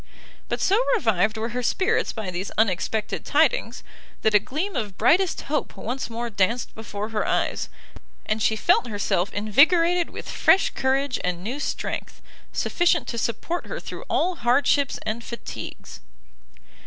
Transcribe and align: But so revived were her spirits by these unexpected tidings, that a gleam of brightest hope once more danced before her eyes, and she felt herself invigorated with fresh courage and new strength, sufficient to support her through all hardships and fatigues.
But 0.49 0.59
so 0.61 0.83
revived 0.95 1.37
were 1.37 1.49
her 1.49 1.61
spirits 1.61 2.11
by 2.11 2.31
these 2.31 2.49
unexpected 2.57 3.23
tidings, 3.23 3.83
that 4.23 4.33
a 4.33 4.39
gleam 4.39 4.75
of 4.75 4.97
brightest 4.97 5.41
hope 5.41 5.77
once 5.77 6.09
more 6.09 6.31
danced 6.31 6.73
before 6.73 7.09
her 7.09 7.23
eyes, 7.27 7.69
and 8.25 8.41
she 8.41 8.55
felt 8.55 8.87
herself 8.87 9.31
invigorated 9.31 10.09
with 10.09 10.27
fresh 10.27 10.71
courage 10.71 11.19
and 11.23 11.43
new 11.43 11.59
strength, 11.59 12.19
sufficient 12.51 13.07
to 13.09 13.19
support 13.19 13.67
her 13.67 13.79
through 13.79 14.05
all 14.09 14.37
hardships 14.37 14.97
and 15.05 15.23
fatigues. 15.23 15.99